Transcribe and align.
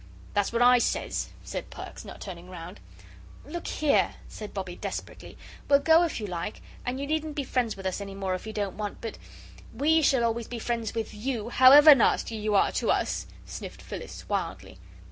"That's 0.33 0.51
what 0.51 0.63
I 0.63 0.79
says," 0.79 1.29
said 1.43 1.69
Perks, 1.69 2.03
not 2.03 2.19
turning 2.19 2.49
round. 2.49 2.79
"Look 3.45 3.67
here," 3.67 4.15
said 4.27 4.51
Bobbie, 4.51 4.77
desperately, 4.77 5.37
"we'll 5.69 5.77
go 5.81 6.01
if 6.05 6.19
you 6.19 6.25
like 6.25 6.63
and 6.83 6.99
you 6.99 7.05
needn't 7.05 7.35
be 7.35 7.43
friends 7.43 7.77
with 7.77 7.85
us 7.85 8.01
any 8.01 8.15
more 8.15 8.33
if 8.33 8.47
you 8.47 8.51
don't 8.53 8.77
want, 8.77 8.99
but" 8.99 9.19
"WE 9.79 10.01
shall 10.01 10.23
always 10.23 10.47
be 10.47 10.57
friends 10.57 10.95
with 10.95 11.13
YOU, 11.13 11.49
however 11.49 11.93
nasty 11.93 12.35
you 12.35 12.55
are 12.55 12.71
to 12.71 12.89
us," 12.89 13.27
sniffed 13.45 13.83
Phyllis, 13.83 14.27
wildly. 14.27 14.79